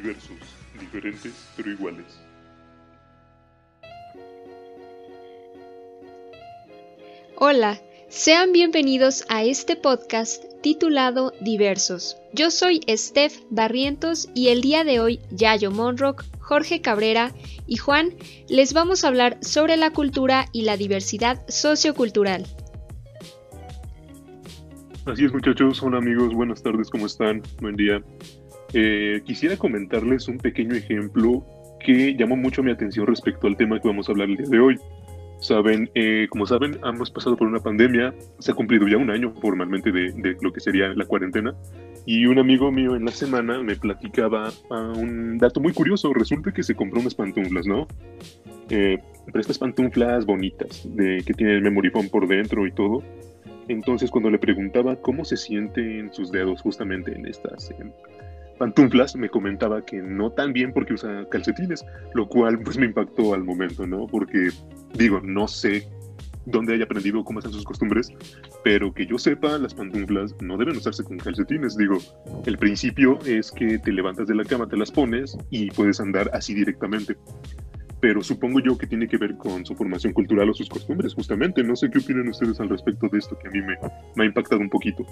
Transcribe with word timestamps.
Diversos, 0.00 0.38
diferentes 0.78 1.32
pero 1.56 1.72
iguales. 1.72 2.06
Hola, 7.34 7.80
sean 8.08 8.52
bienvenidos 8.52 9.24
a 9.28 9.42
este 9.42 9.74
podcast 9.74 10.44
titulado 10.62 11.32
Diversos. 11.40 12.16
Yo 12.32 12.52
soy 12.52 12.80
Steph 12.88 13.40
Barrientos 13.50 14.28
y 14.36 14.50
el 14.50 14.60
día 14.60 14.84
de 14.84 15.00
hoy 15.00 15.18
Yayo 15.32 15.72
Monrock, 15.72 16.24
Jorge 16.38 16.80
Cabrera 16.80 17.34
y 17.66 17.78
Juan 17.78 18.10
les 18.48 18.74
vamos 18.74 19.02
a 19.02 19.08
hablar 19.08 19.38
sobre 19.40 19.76
la 19.76 19.90
cultura 19.90 20.44
y 20.52 20.62
la 20.62 20.76
diversidad 20.76 21.44
sociocultural. 21.48 22.46
Así 25.06 25.24
es 25.24 25.32
muchachos, 25.32 25.82
hola 25.82 25.98
amigos, 25.98 26.34
buenas 26.34 26.62
tardes, 26.62 26.88
¿cómo 26.88 27.06
están? 27.06 27.42
Buen 27.60 27.74
día. 27.74 28.00
Eh, 28.72 29.22
quisiera 29.24 29.56
comentarles 29.56 30.28
un 30.28 30.38
pequeño 30.38 30.74
ejemplo 30.74 31.44
que 31.80 32.14
llamó 32.14 32.36
mucho 32.36 32.62
mi 32.62 32.70
atención 32.70 33.06
respecto 33.06 33.46
al 33.46 33.56
tema 33.56 33.80
que 33.80 33.88
vamos 33.88 34.08
a 34.08 34.12
hablar 34.12 34.28
el 34.28 34.36
día 34.36 34.46
de 34.48 34.60
hoy. 34.60 34.78
Saben, 35.40 35.88
eh, 35.94 36.26
como 36.30 36.46
saben, 36.46 36.78
hemos 36.82 37.12
pasado 37.12 37.36
por 37.36 37.46
una 37.46 37.60
pandemia, 37.60 38.12
se 38.40 38.50
ha 38.50 38.54
cumplido 38.54 38.88
ya 38.88 38.96
un 38.96 39.10
año 39.10 39.32
formalmente 39.40 39.92
de, 39.92 40.36
lo 40.42 40.52
que 40.52 40.58
sería 40.58 40.88
la 40.88 41.04
cuarentena, 41.04 41.54
y 42.04 42.26
un 42.26 42.40
amigo 42.40 42.72
mío 42.72 42.96
en 42.96 43.04
la 43.04 43.12
semana 43.12 43.62
me 43.62 43.76
platicaba 43.76 44.50
un 44.68 45.38
dato 45.38 45.60
muy 45.60 45.72
curioso, 45.72 46.12
resulta 46.12 46.52
que 46.52 46.64
se 46.64 46.74
compró 46.74 47.00
unas 47.00 47.14
pantuflas, 47.14 47.66
¿no? 47.66 47.86
Eh, 48.68 48.98
pero 49.26 49.40
estas 49.40 49.58
pantuflas 49.58 50.26
bonitas, 50.26 50.82
de, 50.96 51.22
que 51.24 51.34
tienen 51.34 51.56
el 51.56 51.62
memory 51.62 51.90
foam 51.90 52.08
por 52.08 52.26
dentro 52.26 52.66
y 52.66 52.72
todo, 52.72 53.04
entonces 53.68 54.10
cuando 54.10 54.30
le 54.30 54.38
preguntaba 54.38 54.96
cómo 54.96 55.24
se 55.24 55.36
sienten 55.36 56.12
sus 56.12 56.32
dedos 56.32 56.62
justamente 56.62 57.14
en 57.14 57.26
estas 57.26 57.70
pantuflas, 58.58 59.16
me 59.16 59.28
comentaba 59.28 59.84
que 59.84 60.02
no 60.02 60.30
tan 60.30 60.52
bien 60.52 60.72
porque 60.72 60.94
usa 60.94 61.26
calcetines, 61.30 61.84
lo 62.14 62.28
cual 62.28 62.58
pues 62.60 62.76
me 62.76 62.86
impactó 62.86 63.34
al 63.34 63.44
momento, 63.44 63.86
¿no? 63.86 64.06
Porque 64.06 64.50
digo, 64.94 65.20
no 65.22 65.48
sé 65.48 65.88
dónde 66.46 66.74
haya 66.74 66.84
aprendido 66.84 67.24
cómo 67.24 67.38
están 67.38 67.52
sus 67.52 67.64
costumbres, 67.64 68.10
pero 68.64 68.92
que 68.92 69.06
yo 69.06 69.18
sepa, 69.18 69.58
las 69.58 69.74
pantuflas 69.74 70.34
no 70.40 70.56
deben 70.56 70.76
usarse 70.76 71.04
con 71.04 71.18
calcetines. 71.18 71.76
Digo, 71.76 71.98
el 72.46 72.58
principio 72.58 73.18
es 73.26 73.50
que 73.52 73.78
te 73.78 73.92
levantas 73.92 74.26
de 74.28 74.34
la 74.34 74.44
cama, 74.44 74.66
te 74.66 74.76
las 74.76 74.90
pones 74.90 75.36
y 75.50 75.70
puedes 75.70 76.00
andar 76.00 76.30
así 76.32 76.54
directamente 76.54 77.16
pero 78.00 78.22
supongo 78.22 78.60
yo 78.60 78.78
que 78.78 78.86
tiene 78.86 79.08
que 79.08 79.16
ver 79.16 79.36
con 79.36 79.66
su 79.66 79.74
formación 79.74 80.12
cultural 80.12 80.48
o 80.50 80.54
sus 80.54 80.68
costumbres, 80.68 81.14
justamente. 81.14 81.62
No 81.62 81.74
sé 81.74 81.90
qué 81.90 81.98
opinan 81.98 82.28
ustedes 82.28 82.60
al 82.60 82.68
respecto 82.68 83.08
de 83.08 83.18
esto 83.18 83.36
que 83.38 83.48
a 83.48 83.50
mí 83.50 83.60
me, 83.60 83.76
me 84.14 84.24
ha 84.24 84.26
impactado 84.26 84.60
un 84.60 84.70
poquito. 84.70 85.04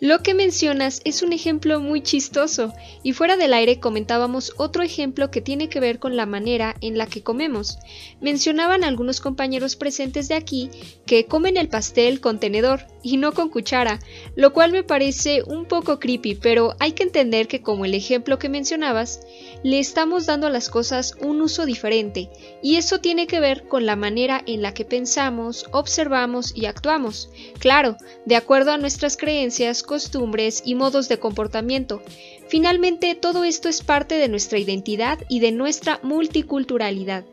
Lo 0.00 0.22
que 0.22 0.34
mencionas 0.34 1.00
es 1.04 1.22
un 1.22 1.32
ejemplo 1.32 1.80
muy 1.80 2.02
chistoso, 2.02 2.72
y 3.02 3.12
fuera 3.12 3.36
del 3.36 3.54
aire 3.54 3.78
comentábamos 3.78 4.52
otro 4.56 4.82
ejemplo 4.82 5.30
que 5.30 5.40
tiene 5.40 5.68
que 5.68 5.80
ver 5.80 6.00
con 6.00 6.16
la 6.16 6.26
manera 6.26 6.74
en 6.80 6.98
la 6.98 7.06
que 7.06 7.22
comemos. 7.22 7.78
Mencionaban 8.20 8.82
algunos 8.82 9.20
compañeros 9.20 9.76
presentes 9.76 10.28
de 10.28 10.34
aquí 10.34 10.70
que 11.06 11.26
comen 11.26 11.56
el 11.56 11.68
pastel 11.68 12.20
con 12.20 12.40
tenedor 12.40 12.86
y 13.04 13.18
no 13.18 13.32
con 13.32 13.50
cuchara, 13.50 14.00
lo 14.34 14.52
cual 14.52 14.72
me 14.72 14.82
parece 14.82 15.42
un 15.44 15.66
poco 15.66 16.00
creepy, 16.00 16.34
pero 16.34 16.74
hay 16.80 16.92
que 16.92 17.04
entender 17.04 17.46
que 17.46 17.62
como 17.62 17.84
el 17.84 17.94
ejemplo 17.94 18.38
que 18.38 18.48
mencionabas, 18.48 19.20
le 19.62 19.78
estamos 19.78 20.26
dando 20.26 20.46
a 20.46 20.50
las 20.50 20.70
cosas 20.70 21.14
un 21.20 21.40
uso 21.42 21.66
diferente, 21.66 22.30
y 22.62 22.76
eso 22.76 22.98
tiene 22.98 23.26
que 23.26 23.40
ver 23.40 23.68
con 23.68 23.86
la 23.86 23.94
manera 23.94 24.42
en 24.46 24.62
la 24.62 24.74
que 24.74 24.84
pensamos, 24.84 25.66
observamos 25.70 26.56
y 26.56 26.64
actuamos. 26.66 27.30
Claro, 27.58 27.96
de 28.24 28.36
acuerdo 28.36 28.72
a 28.72 28.78
nuestras 28.78 29.16
creencias, 29.16 29.82
costumbres 29.82 30.62
y 30.64 30.74
modos 30.74 31.08
de 31.08 31.18
comportamiento. 31.18 32.02
Finalmente, 32.48 33.14
todo 33.14 33.44
esto 33.44 33.68
es 33.68 33.82
parte 33.82 34.16
de 34.16 34.28
nuestra 34.28 34.58
identidad 34.58 35.18
y 35.28 35.40
de 35.40 35.52
nuestra 35.52 36.00
multiculturalidad. 36.02 37.24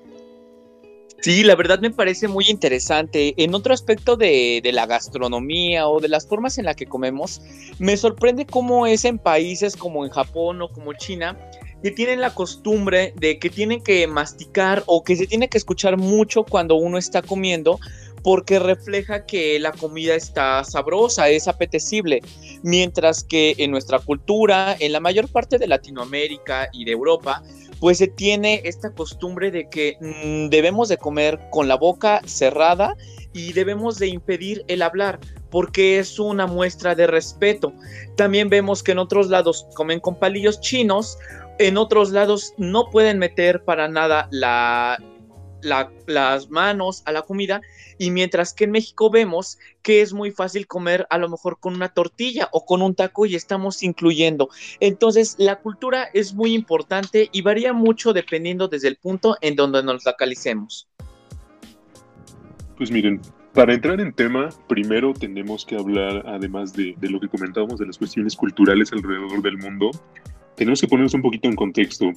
Sí, 1.22 1.44
la 1.44 1.56
verdad 1.56 1.80
me 1.80 1.92
parece 1.92 2.28
muy 2.28 2.50
interesante. 2.50 3.36
En 3.38 3.54
otro 3.54 3.76
aspecto 3.76 4.18
de, 4.18 4.68
la 4.74 4.88
gastronomía 4.88 5.88
o 5.88 6.00
de 6.00 6.08
las 6.08 6.28
formas 6.28 6.58
en 6.58 6.66
las 6.66 6.76
que 6.76 6.88
comemos, 6.88 7.42
me 7.78 7.96
sorprende 7.96 8.48
cómo 8.48 8.88
es 8.88 9.06
en 9.06 9.20
países 9.20 9.76
como 9.76 10.04
en 10.04 10.10
Japón 10.12 10.64
o 10.64 10.70
como 10.70 10.94
China, 10.94 11.38
que 11.84 11.92
tienen 11.92 12.22
la 12.22 12.34
costumbre 12.34 13.14
de 13.18 13.38
que 13.38 13.52
tienen 13.52 13.84
que 13.84 14.08
masticar 14.08 14.84
o 14.88 15.04
que 15.04 15.16
se 15.16 15.28
tiene 15.28 15.48
que 15.48 15.60
escuchar 15.60 15.96
mucho 15.96 16.44
cuando 16.44 16.76
uno 16.76 16.98
está 16.98 17.22
comiendo 17.22 17.80
porque 18.24 18.60
refleja 18.60 19.26
que 19.26 19.60
la 19.60 19.72
comida 19.72 20.16
está 20.16 20.64
sabrosa, 20.64 21.30
es 21.30 21.48
apetecible, 21.48 22.22
mientras 22.64 23.24
que 23.24 23.56
en 23.58 23.72
nuestra 23.72 24.00
cultura, 24.00 24.76
en 24.80 24.92
la 24.92 25.00
mayor 25.00 25.28
parte 25.28 25.58
de 25.58 25.68
Latinoamérica 25.68 26.70
y 26.72 26.86
de 26.86 26.92
Europa, 26.92 27.44
pues 27.82 27.98
se 27.98 28.08
tiene 28.08 28.62
esta 28.64 28.94
costumbre 28.94 29.50
de 29.50 29.68
que 29.68 29.98
mm, 30.00 30.50
debemos 30.50 30.88
de 30.88 30.98
comer 30.98 31.40
con 31.50 31.68
la 31.68 31.76
boca 31.76 32.22
cerrada 32.26 32.96
y 33.34 33.54
debemos 33.54 33.98
de 33.98 34.08
impedir 34.08 34.64
el 34.68 34.84
hablar 34.84 35.20
porque 35.50 35.98
es 35.98 36.20
una 36.20 36.46
muestra 36.46 36.94
de 36.94 37.08
respeto. 37.08 37.74
También 38.16 38.50
vemos 38.50 38.84
que 38.84 38.92
en 38.92 39.00
otros 39.00 39.30
lados 39.30 39.66
comen 39.74 40.00
con 40.00 40.16
palillos 40.16 40.62
chinos, 40.62 41.18
en 41.58 41.76
otros 41.78 42.12
lados 42.12 42.54
no 42.58 42.90
pueden 42.92 43.18
meter 43.18 43.64
para 43.66 43.88
nada 43.88 44.28
la, 44.32 44.98
las 45.62 46.50
manos 46.50 47.04
a 47.06 47.12
la 47.12 47.22
comida 47.22 47.62
y 47.98 48.12
mientras 48.12 48.54
que 48.54 48.64
en 48.64 48.72
México 48.72 49.10
vemos 49.10 49.60
que 49.82 50.02
es 50.02 50.14
muy 50.14 50.32
fácil 50.32 50.68
comer 50.68 51.08
a 51.10 51.18
lo 51.18 51.30
mejor 51.30 51.60
con 51.60 51.76
una 51.76 51.90
tortilla 51.90 52.50
o 52.52 52.66
con 52.66 52.82
un 52.82 52.96
taco 52.96 53.26
y 53.26 53.36
estamos 53.36 53.84
incluyendo. 53.84 54.50
Entonces 54.80 55.36
la 55.38 55.58
cultura 55.58 56.10
es 56.14 56.34
muy 56.34 56.54
importante 56.54 57.30
y 57.32 57.42
varía 57.42 57.74
mucho 57.74 58.14
dependiendo 58.14 58.68
desde 58.68 58.88
el 58.88 58.98
punto 58.98 59.38
en 59.42 59.56
donde 59.56 59.84
nos 59.84 60.06
localicemos. 60.06 60.88
Pues 62.78 62.90
miren, 62.90 63.22
para 63.54 63.74
entrar 63.74 64.00
en 64.00 64.14
tema, 64.14 64.50
primero 64.68 65.14
tenemos 65.14 65.66
que 65.66 65.76
hablar, 65.76 66.24
además 66.26 66.74
de, 66.74 66.96
lo 67.02 67.20
que 67.20 67.28
comentábamos 67.28 67.80
de 67.80 67.86
las 67.86 67.98
cuestiones 67.98 68.36
culturales 68.36 68.94
alrededor 68.94 69.42
del 69.42 69.58
mundo, 69.58 69.92
tenemos 70.56 70.80
que 70.80 70.88
ponernos 70.88 71.14
un 71.14 71.22
poquito 71.22 71.50
en 71.50 71.56
contexto. 71.56 72.12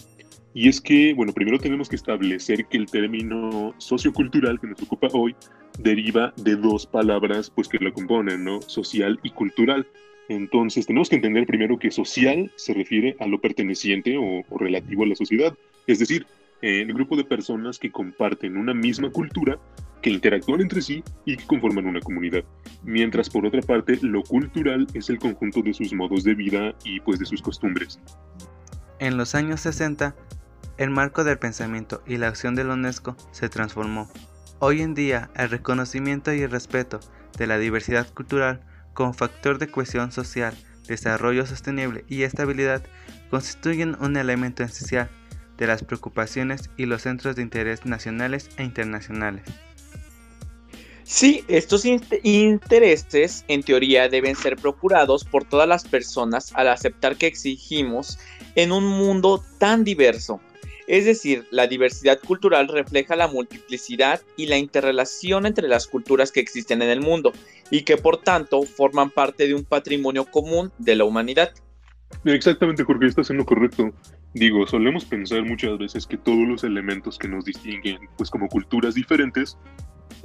Y 0.54 0.68
es 0.68 0.80
que, 0.80 1.12
bueno, 1.14 1.32
primero 1.32 1.58
tenemos 1.58 1.88
que 1.88 1.96
establecer 1.96 2.66
que 2.66 2.76
el 2.76 2.86
término 2.86 3.74
sociocultural 3.78 4.60
que 4.60 4.68
nos 4.68 4.80
ocupa 4.82 5.08
hoy 5.12 5.34
deriva 5.80 6.32
de 6.36 6.54
dos 6.54 6.86
palabras 6.86 7.50
pues 7.50 7.66
que 7.66 7.78
la 7.78 7.92
componen, 7.92 8.44
¿no? 8.44 8.62
Social 8.62 9.18
y 9.24 9.30
cultural. 9.30 9.84
Entonces 10.28 10.86
tenemos 10.86 11.08
que 11.08 11.16
entender 11.16 11.44
primero 11.46 11.76
que 11.76 11.90
social 11.90 12.52
se 12.54 12.72
refiere 12.72 13.16
a 13.18 13.26
lo 13.26 13.40
perteneciente 13.40 14.16
o, 14.16 14.42
relativo 14.58 15.02
a 15.02 15.08
la 15.08 15.16
sociedad, 15.16 15.54
es 15.88 15.98
decir, 15.98 16.24
el 16.62 16.94
grupo 16.94 17.16
de 17.16 17.24
personas 17.24 17.78
que 17.78 17.90
comparten 17.90 18.56
una 18.56 18.72
misma 18.72 19.10
cultura, 19.10 19.58
que 20.00 20.10
interactúan 20.10 20.62
entre 20.62 20.80
sí 20.80 21.02
y 21.26 21.36
que 21.36 21.46
conforman 21.46 21.86
una 21.86 22.00
comunidad. 22.00 22.44
Mientras 22.84 23.28
por 23.28 23.44
otra 23.44 23.60
parte 23.60 23.98
lo 24.02 24.22
cultural 24.22 24.86
es 24.94 25.10
el 25.10 25.18
conjunto 25.18 25.62
de 25.62 25.74
sus 25.74 25.92
modos 25.92 26.22
de 26.24 26.34
vida 26.34 26.74
y 26.84 27.00
pues 27.00 27.18
de 27.18 27.26
sus 27.26 27.42
costumbres. 27.42 27.98
En 29.00 29.18
los 29.18 29.34
años 29.34 29.60
60, 29.60 30.14
el 30.76 30.90
marco 30.90 31.24
del 31.24 31.38
pensamiento 31.38 32.02
y 32.06 32.16
la 32.16 32.28
acción 32.28 32.54
de 32.54 32.64
la 32.64 32.74
UNESCO 32.74 33.16
se 33.30 33.48
transformó. 33.48 34.10
Hoy 34.58 34.82
en 34.82 34.94
día, 34.94 35.30
el 35.36 35.50
reconocimiento 35.50 36.32
y 36.32 36.42
el 36.42 36.50
respeto 36.50 37.00
de 37.38 37.46
la 37.46 37.58
diversidad 37.58 38.12
cultural 38.12 38.60
como 38.92 39.12
factor 39.12 39.58
de 39.58 39.68
cohesión 39.68 40.12
social, 40.12 40.56
desarrollo 40.86 41.46
sostenible 41.46 42.04
y 42.08 42.22
estabilidad 42.22 42.82
constituyen 43.30 43.96
un 44.00 44.16
elemento 44.16 44.62
esencial 44.62 45.10
de 45.56 45.66
las 45.66 45.84
preocupaciones 45.84 46.70
y 46.76 46.86
los 46.86 47.02
centros 47.02 47.36
de 47.36 47.42
interés 47.42 47.86
nacionales 47.86 48.48
e 48.56 48.64
internacionales. 48.64 49.44
Sí, 51.04 51.44
estos 51.48 51.84
intereses 51.84 53.44
en 53.48 53.62
teoría 53.62 54.08
deben 54.08 54.34
ser 54.34 54.56
procurados 54.56 55.22
por 55.24 55.44
todas 55.44 55.68
las 55.68 55.84
personas 55.84 56.52
al 56.54 56.68
aceptar 56.68 57.16
que 57.16 57.26
exigimos 57.26 58.18
en 58.54 58.72
un 58.72 58.84
mundo 58.86 59.44
tan 59.58 59.84
diverso 59.84 60.40
es 60.86 61.04
decir, 61.04 61.46
la 61.50 61.66
diversidad 61.66 62.20
cultural 62.20 62.68
refleja 62.68 63.16
la 63.16 63.28
multiplicidad 63.28 64.20
y 64.36 64.46
la 64.46 64.58
interrelación 64.58 65.46
entre 65.46 65.68
las 65.68 65.86
culturas 65.86 66.30
que 66.30 66.40
existen 66.40 66.82
en 66.82 66.90
el 66.90 67.00
mundo 67.00 67.32
y 67.70 67.82
que 67.82 67.96
por 67.96 68.18
tanto 68.18 68.62
forman 68.62 69.10
parte 69.10 69.46
de 69.46 69.54
un 69.54 69.64
patrimonio 69.64 70.24
común 70.24 70.72
de 70.78 70.96
la 70.96 71.04
humanidad. 71.04 71.52
Exactamente, 72.24 72.84
Jorge, 72.84 73.06
estás 73.06 73.30
en 73.30 73.38
lo 73.38 73.44
correcto. 73.44 73.92
Digo, 74.34 74.66
solemos 74.66 75.04
pensar 75.04 75.44
muchas 75.44 75.78
veces 75.78 76.06
que 76.06 76.16
todos 76.16 76.46
los 76.46 76.64
elementos 76.64 77.18
que 77.18 77.28
nos 77.28 77.44
distinguen, 77.44 77.98
pues 78.16 78.30
como 78.30 78.48
culturas 78.48 78.94
diferentes, 78.94 79.56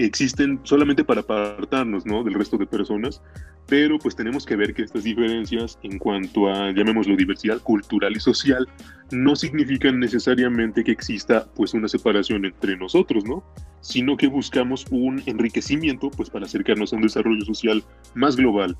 existen 0.06 0.60
solamente 0.64 1.04
para 1.04 1.22
apartarnos, 1.22 2.06
¿no? 2.06 2.24
Del 2.24 2.34
resto 2.34 2.58
de 2.58 2.66
personas, 2.66 3.22
pero 3.68 4.00
pues 4.00 4.16
tenemos 4.16 4.46
que 4.46 4.56
ver 4.56 4.74
que 4.74 4.84
estas 4.84 5.04
diferencias 5.04 5.78
en 5.84 6.00
cuanto 6.00 6.50
a, 6.50 6.72
llamémoslo, 6.72 7.16
diversidad 7.16 7.60
cultural 7.60 8.16
y 8.16 8.20
social, 8.20 8.68
no 9.12 9.36
significan 9.36 10.00
necesariamente 10.00 10.84
que 10.84 10.92
exista 10.92 11.48
pues 11.56 11.74
una 11.74 11.88
separación 11.88 12.46
entre 12.46 12.78
nosotros, 12.78 13.26
¿no? 13.26 13.44
Sino 13.82 14.18
que 14.18 14.28
buscamos 14.28 14.86
un 14.90 15.22
enriquecimiento 15.26 16.10
pues 16.12 16.30
para 16.30 16.46
acercarnos 16.46 16.94
a 16.94 16.96
un 16.96 17.04
desarrollo 17.04 17.44
social 17.46 17.84
más 18.16 18.36
global. 18.36 18.78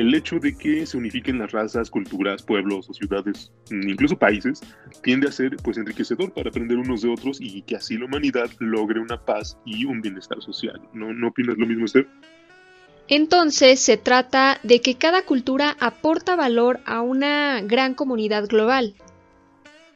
El 0.00 0.14
hecho 0.14 0.38
de 0.38 0.56
que 0.56 0.86
se 0.86 0.96
unifiquen 0.96 1.38
las 1.38 1.52
razas, 1.52 1.90
culturas, 1.90 2.42
pueblos 2.42 2.88
o 2.88 2.94
ciudades, 2.94 3.52
incluso 3.70 4.18
países, 4.18 4.62
tiende 5.02 5.28
a 5.28 5.32
ser 5.32 5.56
pues 5.62 5.76
enriquecedor 5.76 6.32
para 6.32 6.48
aprender 6.48 6.78
unos 6.78 7.02
de 7.02 7.10
otros 7.10 7.38
y 7.38 7.60
que 7.62 7.76
así 7.76 7.98
la 7.98 8.06
humanidad 8.06 8.48
logre 8.60 8.98
una 8.98 9.22
paz 9.22 9.58
y 9.66 9.84
un 9.84 10.00
bienestar 10.00 10.40
social. 10.40 10.80
¿No, 10.94 11.12
no 11.12 11.28
opinas 11.28 11.58
lo 11.58 11.66
mismo, 11.66 11.84
Esther? 11.84 12.06
Entonces 13.08 13.80
se 13.80 13.98
trata 13.98 14.58
de 14.62 14.80
que 14.80 14.94
cada 14.94 15.22
cultura 15.22 15.76
aporta 15.80 16.34
valor 16.34 16.80
a 16.86 17.02
una 17.02 17.60
gran 17.60 17.94
comunidad 17.94 18.46
global. 18.46 18.94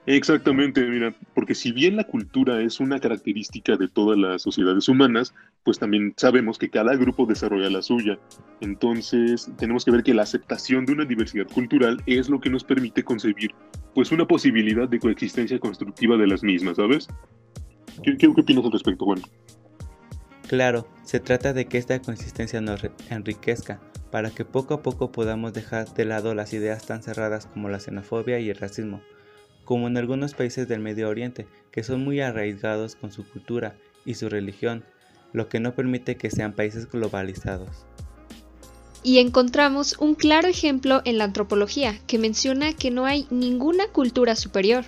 Exactamente, 0.06 0.83
mira, 0.83 1.15
porque 1.35 1.55
si 1.55 1.73
bien 1.73 1.97
la 1.97 2.05
cultura 2.05 2.61
es 2.61 2.79
una 2.79 3.01
característica 3.01 3.77
de 3.77 3.89
todas 3.89 4.19
las 4.19 4.43
sociedades 4.43 4.87
humanas, 4.87 5.33
pues 5.62 5.79
también 5.79 6.12
sabemos 6.19 6.59
que 6.59 6.69
cada 6.69 6.95
grupo 6.95 7.25
desarrolla 7.25 7.71
la 7.71 7.81
suya. 7.81 8.19
Entonces, 8.61 9.51
tenemos 9.56 9.83
que 9.83 9.93
ver 9.93 10.03
que 10.03 10.12
la 10.12 10.23
aceptación 10.23 10.85
de 10.85 10.93
una 10.93 11.06
diversidad 11.06 11.47
cultural 11.47 12.03
es 12.05 12.29
lo 12.29 12.39
que 12.39 12.51
nos 12.51 12.65
permite 12.65 13.03
concebir 13.03 13.53
pues 13.95 14.12
una 14.12 14.27
posibilidad 14.27 14.87
de 14.87 14.99
coexistencia 14.99 15.59
constructiva 15.59 16.19
de 16.19 16.27
las 16.27 16.43
mismas, 16.43 16.77
¿sabes? 16.77 17.09
¿Qué, 18.03 18.27
opinas 18.27 18.65
al 18.65 18.73
respecto, 18.73 19.07
Juan? 19.07 19.23
Claro, 20.49 20.87
se 21.03 21.19
trata 21.21 21.55
de 21.55 21.65
que 21.65 21.79
esta 21.79 21.99
consistencia 22.03 22.61
nos 22.61 22.83
enriquezca, 23.09 23.81
para 24.11 24.31
que 24.31 24.45
poco 24.45 24.75
a 24.75 24.83
poco 24.83 25.12
podamos 25.12 25.55
dejar 25.55 25.95
de 25.95 26.05
lado 26.05 26.35
las 26.35 26.53
ideas 26.53 26.87
tan 26.87 27.03
cerradas 27.03 27.47
como 27.47 27.71
la 27.71 27.81
xenofobia 27.81 28.39
y 28.39 28.50
el 28.50 28.57
racismo 28.57 29.00
como 29.64 29.88
en 29.88 29.96
algunos 29.96 30.34
países 30.34 30.69
del 30.69 30.81
Medio 30.81 31.08
Oriente, 31.08 31.46
que 31.70 31.82
son 31.82 32.05
muy 32.05 32.20
arraigados 32.20 32.96
con 32.96 33.12
su 33.12 33.28
cultura 33.28 33.76
y 34.05 34.14
su 34.14 34.28
religión, 34.28 34.84
lo 35.32 35.49
que 35.49 35.61
no 35.61 35.75
permite 35.75 36.16
que 36.16 36.31
sean 36.31 36.55
países 36.55 36.88
globalizados. 36.90 37.87
Y 39.02 39.19
encontramos 39.19 39.96
un 39.99 40.14
claro 40.14 40.49
ejemplo 40.49 41.02
en 41.05 41.19
la 41.19 41.25
antropología, 41.25 41.99
que 42.06 42.19
menciona 42.19 42.72
que 42.72 42.90
no 42.90 43.05
hay 43.05 43.26
ninguna 43.31 43.88
cultura 43.88 44.34
superior. 44.34 44.84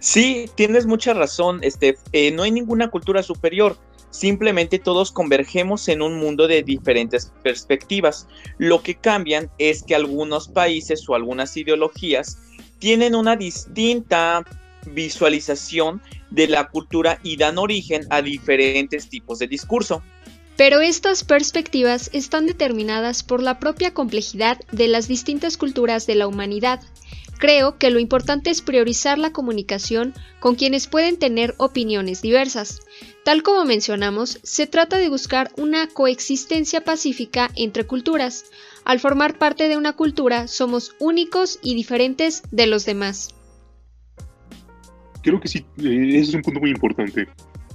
Sí, 0.00 0.46
tienes 0.56 0.86
mucha 0.86 1.14
razón, 1.14 1.60
Steph. 1.64 2.00
Eh, 2.12 2.32
no 2.32 2.42
hay 2.42 2.50
ninguna 2.50 2.90
cultura 2.90 3.22
superior. 3.22 3.76
Simplemente 4.10 4.80
todos 4.80 5.12
convergemos 5.12 5.86
en 5.88 6.02
un 6.02 6.18
mundo 6.18 6.48
de 6.48 6.64
diferentes 6.64 7.32
perspectivas. 7.44 8.26
Lo 8.58 8.82
que 8.82 8.96
cambian 8.96 9.50
es 9.58 9.84
que 9.84 9.94
algunos 9.94 10.48
países 10.48 11.08
o 11.08 11.14
algunas 11.14 11.56
ideologías 11.56 12.38
tienen 12.80 13.14
una 13.14 13.36
distinta 13.36 14.44
visualización 14.86 16.02
de 16.30 16.48
la 16.48 16.68
cultura 16.68 17.20
y 17.22 17.36
dan 17.36 17.58
origen 17.58 18.06
a 18.10 18.22
diferentes 18.22 19.08
tipos 19.08 19.38
de 19.38 19.46
discurso. 19.46 20.02
Pero 20.56 20.80
estas 20.80 21.24
perspectivas 21.24 22.10
están 22.12 22.46
determinadas 22.46 23.22
por 23.22 23.42
la 23.42 23.58
propia 23.58 23.94
complejidad 23.94 24.58
de 24.72 24.88
las 24.88 25.08
distintas 25.08 25.56
culturas 25.56 26.06
de 26.06 26.16
la 26.16 26.26
humanidad. 26.26 26.80
Creo 27.40 27.78
que 27.78 27.90
lo 27.90 27.98
importante 27.98 28.50
es 28.50 28.60
priorizar 28.60 29.18
la 29.18 29.32
comunicación 29.32 30.12
con 30.40 30.56
quienes 30.56 30.86
pueden 30.86 31.18
tener 31.18 31.54
opiniones 31.56 32.20
diversas. 32.20 32.80
Tal 33.24 33.42
como 33.42 33.64
mencionamos, 33.64 34.40
se 34.42 34.66
trata 34.66 34.98
de 34.98 35.08
buscar 35.08 35.50
una 35.56 35.86
coexistencia 35.86 36.82
pacífica 36.82 37.50
entre 37.56 37.84
culturas, 37.84 38.44
al 38.84 39.00
formar 39.00 39.38
parte 39.38 39.68
de 39.68 39.76
una 39.76 39.94
cultura, 39.94 40.48
somos 40.48 40.94
únicos 40.98 41.58
y 41.62 41.74
diferentes 41.74 42.42
de 42.50 42.66
los 42.66 42.84
demás. 42.84 43.34
Creo 45.22 45.40
que 45.40 45.48
sí, 45.48 45.64
eh, 45.78 46.18
ese 46.18 46.30
es 46.30 46.34
un 46.34 46.42
punto 46.42 46.60
muy 46.60 46.70
importante, 46.70 47.26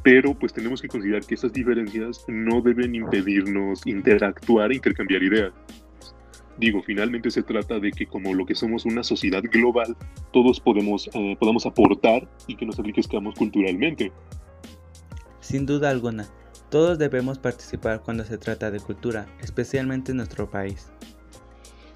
pero 0.04 0.38
pues 0.38 0.54
tenemos 0.54 0.82
que 0.82 0.88
considerar 0.88 1.26
que 1.26 1.36
esas 1.36 1.54
diferencias 1.54 2.24
no 2.28 2.62
deben 2.62 2.94
impedirnos 2.94 3.86
interactuar 3.86 4.72
e 4.72 4.76
intercambiar 4.76 5.24
ideas. 5.24 5.54
Digo, 6.58 6.82
finalmente 6.84 7.32
se 7.32 7.44
trata 7.44 7.80
de 7.80 7.92
que 7.92 8.06
como 8.06 8.34
lo 8.34 8.46
que 8.46 8.56
somos 8.56 8.86
una 8.86 9.04
sociedad 9.04 9.44
global, 9.44 9.96
todos 10.32 10.60
podemos, 10.60 11.10
eh, 11.14 11.36
podamos 11.40 11.66
aportar 11.66 12.28
y 12.48 12.56
que 12.56 12.66
nos 12.66 12.80
enriquezcamos 12.80 13.36
culturalmente. 13.36 14.12
Sin 15.42 15.66
duda 15.66 15.90
alguna, 15.90 16.28
todos 16.70 16.98
debemos 16.98 17.40
participar 17.40 18.02
cuando 18.02 18.24
se 18.24 18.38
trata 18.38 18.72
de 18.72 18.80
cultura, 18.80 19.28
especialmente 19.42 20.12
en 20.12 20.18
nuestro 20.18 20.50
país. 20.50 20.92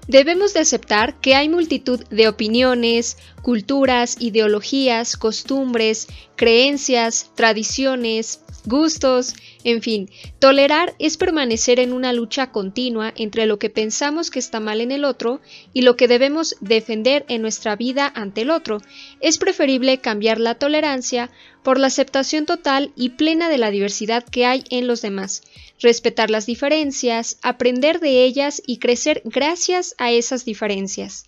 Debemos 0.06 0.54
de 0.54 0.60
aceptar 0.60 1.20
que 1.20 1.34
hay 1.34 1.48
multitud 1.48 2.02
de 2.08 2.28
opiniones, 2.28 3.16
culturas, 3.42 4.16
ideologías, 4.18 5.16
costumbres, 5.16 6.08
creencias, 6.36 7.30
tradiciones, 7.34 8.42
gustos, 8.66 9.34
en 9.64 9.82
fin, 9.82 10.10
tolerar 10.38 10.94
es 10.98 11.16
permanecer 11.16 11.80
en 11.80 11.92
una 11.92 12.12
lucha 12.12 12.50
continua 12.50 13.12
entre 13.16 13.46
lo 13.46 13.58
que 13.58 13.70
pensamos 13.70 14.30
que 14.30 14.38
está 14.38 14.60
mal 14.60 14.80
en 14.80 14.92
el 14.92 15.04
otro 15.04 15.40
y 15.72 15.82
lo 15.82 15.96
que 15.96 16.08
debemos 16.08 16.56
defender 16.60 17.24
en 17.28 17.42
nuestra 17.42 17.76
vida 17.76 18.10
ante 18.14 18.42
el 18.42 18.50
otro. 18.50 18.80
Es 19.20 19.38
preferible 19.38 19.98
cambiar 19.98 20.40
la 20.40 20.54
tolerancia 20.56 21.30
por 21.62 21.78
la 21.78 21.88
aceptación 21.88 22.46
total 22.46 22.92
y 22.96 23.10
plena 23.10 23.48
de 23.48 23.58
la 23.58 23.70
diversidad 23.70 24.24
que 24.24 24.46
hay 24.46 24.64
en 24.70 24.86
los 24.86 25.02
demás, 25.02 25.42
respetar 25.80 26.30
las 26.30 26.46
diferencias, 26.46 27.38
aprender 27.42 28.00
de 28.00 28.24
ellas 28.24 28.62
y 28.66 28.78
crecer 28.78 29.22
gracias 29.24 29.94
a 29.98 30.10
esas 30.10 30.44
diferencias. 30.44 31.24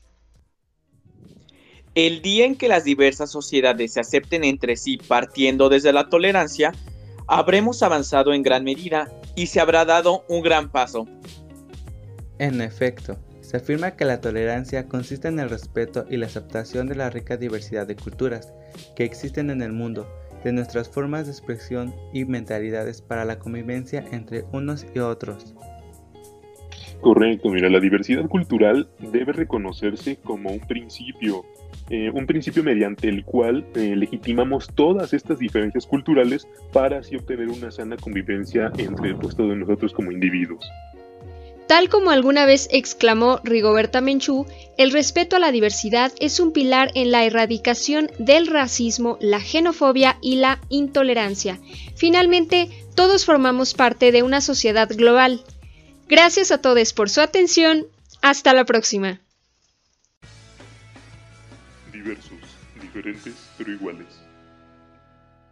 El 1.94 2.22
día 2.22 2.46
en 2.46 2.56
que 2.56 2.68
las 2.68 2.84
diversas 2.84 3.30
sociedades 3.30 3.92
se 3.92 4.00
acepten 4.00 4.44
entre 4.44 4.76
sí 4.76 4.96
partiendo 4.96 5.68
desde 5.68 5.92
la 5.92 6.08
tolerancia, 6.08 6.72
habremos 7.32 7.82
avanzado 7.82 8.34
en 8.34 8.42
gran 8.42 8.62
medida 8.62 9.10
y 9.34 9.46
se 9.46 9.58
habrá 9.58 9.86
dado 9.86 10.22
un 10.28 10.42
gran 10.42 10.70
paso. 10.70 11.08
En 12.38 12.60
efecto, 12.60 13.16
se 13.40 13.56
afirma 13.56 13.92
que 13.92 14.04
la 14.04 14.20
tolerancia 14.20 14.86
consiste 14.86 15.28
en 15.28 15.38
el 15.38 15.48
respeto 15.48 16.04
y 16.10 16.18
la 16.18 16.26
aceptación 16.26 16.88
de 16.88 16.94
la 16.94 17.08
rica 17.08 17.38
diversidad 17.38 17.86
de 17.86 17.96
culturas 17.96 18.52
que 18.94 19.04
existen 19.04 19.48
en 19.48 19.62
el 19.62 19.72
mundo, 19.72 20.06
de 20.44 20.52
nuestras 20.52 20.90
formas 20.90 21.24
de 21.24 21.32
expresión 21.32 21.94
y 22.12 22.26
mentalidades 22.26 23.00
para 23.00 23.24
la 23.24 23.38
convivencia 23.38 24.04
entre 24.12 24.44
unos 24.52 24.84
y 24.94 24.98
otros. 24.98 25.54
Correcto, 27.00 27.48
mira, 27.48 27.70
la 27.70 27.80
diversidad 27.80 28.28
cultural 28.28 28.90
debe 28.98 29.32
reconocerse 29.32 30.16
como 30.16 30.50
un 30.50 30.60
principio, 30.60 31.46
eh, 31.92 32.10
un 32.10 32.26
principio 32.26 32.64
mediante 32.64 33.06
el 33.06 33.22
cual 33.22 33.66
eh, 33.74 33.94
legitimamos 33.94 34.66
todas 34.74 35.12
estas 35.12 35.38
diferencias 35.38 35.84
culturales 35.84 36.48
para 36.72 37.00
así 37.00 37.16
obtener 37.16 37.50
una 37.50 37.70
sana 37.70 37.98
convivencia 37.98 38.72
entre 38.78 39.14
pues, 39.14 39.36
todos 39.36 39.54
nosotros 39.54 39.92
como 39.92 40.10
individuos. 40.10 40.64
Tal 41.66 41.90
como 41.90 42.10
alguna 42.10 42.46
vez 42.46 42.66
exclamó 42.72 43.40
Rigoberta 43.44 44.00
Menchú, 44.00 44.46
el 44.78 44.90
respeto 44.90 45.36
a 45.36 45.38
la 45.38 45.52
diversidad 45.52 46.12
es 46.18 46.40
un 46.40 46.52
pilar 46.52 46.90
en 46.94 47.10
la 47.10 47.26
erradicación 47.26 48.10
del 48.18 48.46
racismo, 48.46 49.18
la 49.20 49.40
xenofobia 49.40 50.16
y 50.22 50.36
la 50.36 50.60
intolerancia. 50.70 51.60
Finalmente, 51.94 52.70
todos 52.94 53.26
formamos 53.26 53.74
parte 53.74 54.12
de 54.12 54.22
una 54.22 54.40
sociedad 54.40 54.88
global. 54.88 55.44
Gracias 56.08 56.52
a 56.52 56.58
todos 56.62 56.94
por 56.94 57.10
su 57.10 57.20
atención. 57.20 57.84
Hasta 58.22 58.54
la 58.54 58.64
próxima 58.64 59.21
diferentes 62.92 63.50
pero 63.56 63.72
iguales. 63.72 64.21